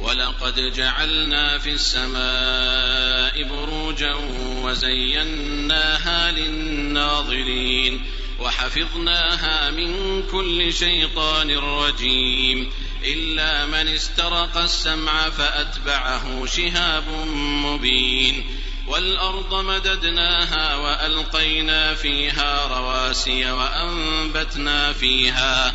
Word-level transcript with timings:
ولقد 0.00 0.72
جعلنا 0.72 1.58
في 1.58 1.70
السماء 1.70 3.42
بروجا 3.42 4.14
وزيناها 4.62 6.30
للناظرين 6.30 8.06
وحفظناها 8.38 9.70
من 9.70 10.22
كل 10.32 10.72
شيطان 10.72 11.50
رجيم 11.50 12.70
إلا 13.04 13.66
من 13.66 13.88
استرق 13.88 14.56
السمع 14.56 15.30
فأتبعه 15.30 16.46
شهاب 16.46 17.08
مبين 17.64 18.44
والأرض 18.86 19.54
مددناها 19.54 20.76
وألقينا 20.76 21.94
فيها 21.94 22.66
رواسي 22.66 23.50
وأنبتنا 23.50 24.92
فيها 24.92 25.74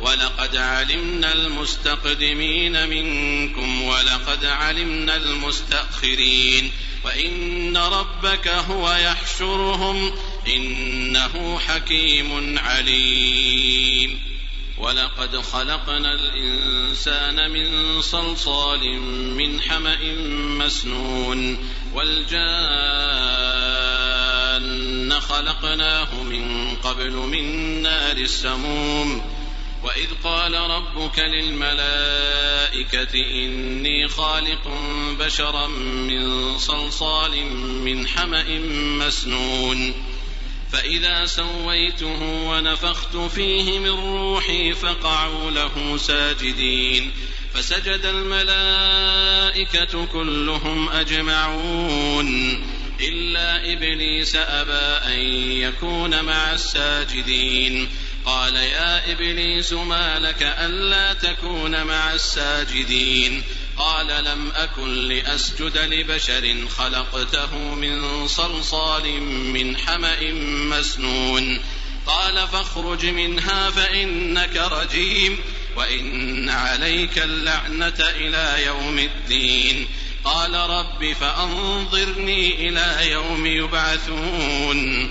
ولقد 0.00 0.56
علمنا 0.56 1.32
المستقدمين 1.32 2.88
منكم 2.88 3.82
ولقد 3.82 4.44
علمنا 4.44 5.16
المستأخرين 5.16 6.72
وإن 7.04 7.76
ربك 7.76 8.48
هو 8.48 8.92
يحشرهم 8.92 10.12
إنه 10.46 11.58
حكيم 11.58 12.58
عليم 12.58 14.20
ولقد 14.78 15.36
خلقنا 15.36 16.14
الإنسان 16.14 17.50
من 17.50 18.02
صلصال 18.02 19.00
من 19.10 19.60
حمأ 19.60 19.98
مسنون 20.58 21.58
والجان 21.94 22.36
خلقناه 25.20 26.22
من 26.22 26.74
قبل 26.76 27.12
من 27.12 27.82
نار 27.82 28.16
السموم 28.16 29.35
وإذ 29.86 30.08
قال 30.24 30.54
ربك 30.54 31.18
للملائكة 31.18 33.14
إني 33.14 34.08
خالق 34.08 34.68
بشرا 35.20 35.66
من 35.66 36.58
صلصال 36.58 37.46
من 37.56 38.06
حمأ 38.06 38.58
مسنون. 38.98 39.94
فإذا 40.72 41.26
سويته 41.26 42.22
ونفخت 42.22 43.16
فيه 43.16 43.78
من 43.78 43.90
روحي 43.90 44.72
فقعوا 44.72 45.50
له 45.50 45.96
ساجدين. 45.96 47.12
فسجد 47.54 48.00
الملائكة 48.04 50.06
كلهم 50.06 50.88
أجمعون. 50.88 52.54
إلا 53.00 53.72
إبليس 53.72 54.36
أبى 54.36 55.14
أن 55.14 55.20
يكون 55.60 56.24
مع 56.24 56.52
الساجدين. 56.52 57.88
قال 58.26 58.56
يا 58.56 59.12
إبليس 59.12 59.72
ما 59.72 60.18
لك 60.18 60.42
ألا 60.42 61.12
تكون 61.12 61.84
مع 61.84 62.12
الساجدين؟ 62.12 63.42
قال 63.78 64.24
لم 64.24 64.52
أكن 64.56 65.08
لأسجد 65.08 65.78
لبشر 65.78 66.68
خلقته 66.78 67.56
من 67.74 68.28
صلصال 68.28 69.20
من 69.22 69.76
حمأ 69.76 70.32
مسنون. 70.70 71.60
قال 72.06 72.48
فاخرج 72.48 73.06
منها 73.06 73.70
فإنك 73.70 74.56
رجيم 74.56 75.38
وإن 75.76 76.48
عليك 76.48 77.18
اللعنة 77.18 77.94
إلى 78.00 78.64
يوم 78.66 78.98
الدين. 78.98 79.88
قال 80.24 80.54
رب 80.54 81.12
فأنظرني 81.20 82.68
إلى 82.68 83.10
يوم 83.10 83.46
يبعثون. 83.46 85.10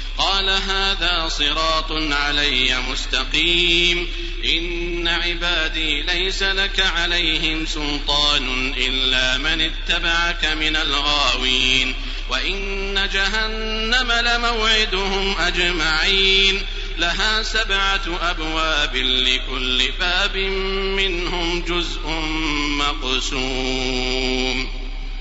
قال 0.21 0.49
هذا 0.49 1.27
صراط 1.27 1.91
علي 1.91 2.81
مستقيم. 2.91 4.07
إن 4.45 5.07
عبادي 5.07 6.01
ليس 6.01 6.43
لك 6.43 6.79
عليهم 6.79 7.65
سلطان 7.65 8.73
إلا 8.77 9.37
من 9.37 9.61
اتبعك 9.61 10.45
من 10.45 10.75
الغاوين. 10.75 11.95
وإن 12.29 13.09
جهنم 13.13 14.11
لموعدهم 14.11 15.35
أجمعين. 15.39 16.61
لها 16.97 17.43
سبعة 17.43 18.19
أبواب 18.21 18.95
لكل 18.95 19.91
باب 19.99 20.37
منهم 20.97 21.61
جزء 21.61 22.09
مقسوم. 22.77 24.80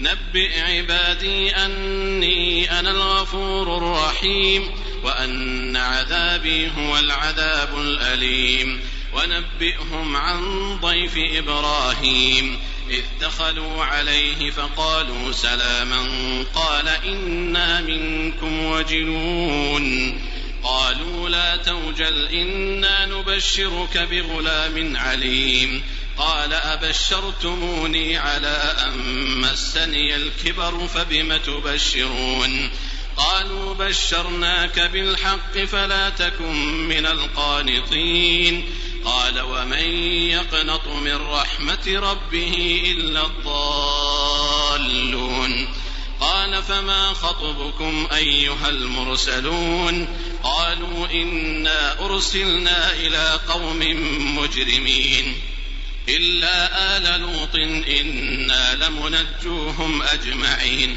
نبئ 0.00 0.60
عبادي 0.60 1.50
أني 1.50 2.78
أنا 2.78 2.90
الغفور 2.90 3.76
الرحيم 3.76 4.70
وأن 5.04 5.76
عذابي 5.76 6.70
هو 6.78 6.98
العذاب 6.98 7.78
الأليم. 7.78 8.80
ونبئهم 9.12 10.16
عن 10.16 10.40
ضيف 10.80 11.12
إبراهيم. 11.16 12.58
إذ 12.90 13.02
دخلوا 13.20 13.84
عليه 13.84 14.50
فقالوا 14.50 15.32
سلاما 15.32 16.06
قال 16.54 16.88
إنا 16.88 17.80
منكم 17.80 18.64
وجلون 18.64 20.18
قالوا 20.62 21.28
لا 21.28 21.56
توجل 21.56 22.28
إنا 22.28 23.06
نبشرك 23.06 23.98
بغلام 24.10 24.96
عليم. 24.96 25.82
قال 26.22 26.52
أبشرتموني 26.52 28.16
على 28.18 28.74
أن 28.86 28.96
مسني 29.40 30.16
الكبر 30.16 30.88
فبم 30.88 31.36
تبشرون 31.36 32.70
قالوا 33.16 33.74
بشرناك 33.74 34.80
بالحق 34.80 35.58
فلا 35.58 36.10
تكن 36.10 36.88
من 36.88 37.06
القانطين 37.06 38.70
قال 39.04 39.40
ومن 39.40 39.86
يقنط 40.30 40.86
من 40.88 41.16
رحمة 41.16 41.86
ربه 41.86 42.82
إلا 42.86 43.26
الضالون 43.26 45.02
قال 46.20 46.62
فما 46.62 47.12
خطبكم 47.12 48.08
أيها 48.12 48.68
المرسلون 48.68 50.08
قالوا 50.42 51.06
إنا 51.12 52.04
أرسلنا 52.04 52.92
إلى 52.92 53.40
قوم 53.48 53.80
مجرمين 54.36 55.52
إلا 56.08 56.96
آل 56.96 57.20
لوط 57.20 57.56
إنا 58.00 58.74
لمنجوهم 58.74 60.02
أجمعين. 60.02 60.96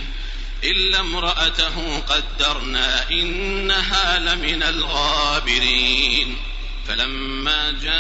إلا 0.64 1.00
امرأته 1.00 2.00
قدرنا 2.00 3.10
إنها 3.12 4.20
لمن 4.20 4.64
الغابرين. 4.64 6.38
فلما 6.88 7.72
جاء 7.72 7.96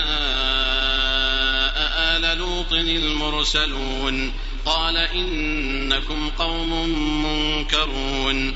آل 1.97 2.37
لوط 2.37 2.73
المرسلون 2.73 4.33
قال 4.65 4.97
إنكم 4.97 6.29
قوم 6.29 6.89
منكرون. 7.25 8.55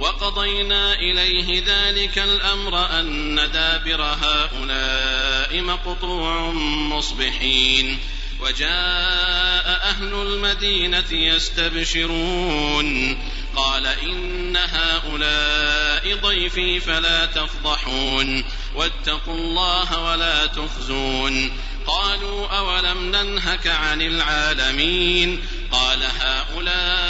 وقضينا 0.00 0.94
إليه 0.94 1.62
ذلك 1.66 2.18
الأمر 2.18 3.00
أن 3.00 3.50
دابر 3.52 4.02
هؤلاء 4.02 5.60
مقطوع 5.60 6.50
مصبحين. 6.90 7.98
وجاء 8.40 9.80
أهل 9.82 10.14
المدينة 10.14 11.12
يستبشرون. 11.12 13.18
قال 13.56 13.86
إن 13.86 14.56
هؤلاء 14.56 16.18
ضيفي 16.22 16.80
فلا 16.80 17.26
تفضحون. 17.26 18.44
واتقوا 18.74 19.34
الله 19.34 20.02
ولا 20.02 20.46
تخزون. 20.46 21.52
قالوا 21.86 22.46
أولم 22.46 23.16
ننهك 23.16 23.66
عن 23.66 24.02
العالمين؟ 24.02 25.46
قال 25.72 26.02
هؤلاء 26.02 27.09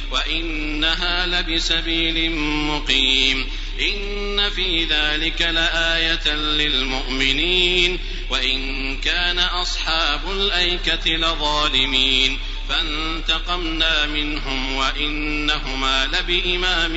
وإنها 0.11 1.25
لبسبيل 1.25 2.31
مقيم 2.41 3.47
إن 3.79 4.49
في 4.49 4.85
ذلك 4.85 5.41
لآية 5.41 6.33
للمؤمنين 6.35 7.99
وإن 8.29 8.97
كان 8.97 9.39
أصحاب 9.39 10.31
الأيكة 10.31 11.11
لظالمين 11.11 12.39
فانتقمنا 12.69 14.05
منهم 14.05 14.75
وإنهما 14.75 16.05
لبإمام 16.05 16.93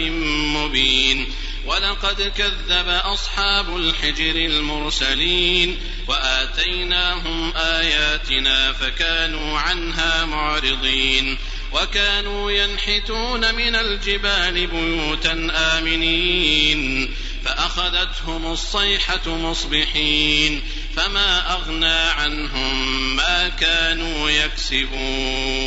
مبين 0.57 1.27
ولقد 1.67 2.33
كذب 2.37 2.89
أصحاب 2.89 3.77
الحجر 3.77 4.37
المرسلين 4.37 5.81
وآتيناهم 6.09 7.53
آياتنا 7.57 8.73
فكانوا 8.73 9.59
عنها 9.59 10.25
معرضين 10.25 11.39
وكانوا 11.75 12.51
ينحتون 12.51 13.55
من 13.55 13.77
الجبال 13.77 14.67
بيوتا 14.67 15.49
آمنين 15.55 17.15
فأخذتهم 17.45 18.53
الصيحة 18.53 19.29
مصبحين 19.37 20.63
فما 20.97 21.53
أغنى 21.53 21.95
عنهم 21.95 23.17
ما 23.17 23.49
كانوا 23.49 24.31
يكسبون. 24.31 25.65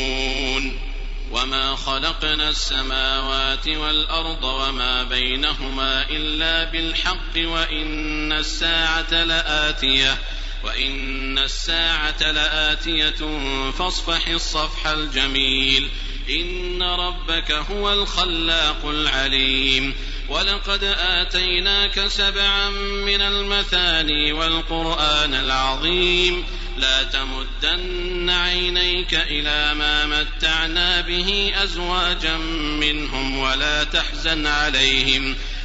وما 1.30 1.76
خلقنا 1.76 2.48
السماوات 2.48 3.68
والأرض 3.68 4.44
وما 4.44 5.02
بينهما 5.02 6.06
إلا 6.10 6.64
بالحق 6.64 7.36
وإن 7.36 8.32
الساعة 8.32 9.24
لآتية. 9.24 10.18
وإن 10.64 11.38
الساعة 11.38 12.32
لآتية 12.32 13.40
فاصفح 13.70 14.28
الصفح 14.28 14.86
الجميل. 14.86 15.88
إن 16.30 16.82
ربك 16.82 17.52
هو 17.52 17.92
الخلاق 17.92 18.86
العليم. 18.86 19.94
ولقد 20.28 20.84
آتيناك 20.98 22.06
سبعا 22.06 22.70
من 23.06 23.20
المثاني 23.20 24.32
والقرآن 24.32 25.34
العظيم. 25.34 26.44
لا 26.76 27.02
تمدن 27.02 28.30
عينيك 28.30 29.14
إلى 29.14 29.74
ما 29.74 30.06
متعنا 30.06 31.00
به 31.00 31.52
أزواجا 31.62 32.36
منهم 32.80 33.38
ولا 33.38 33.84
تحزن 33.84 34.46
عليهم. 34.46 35.36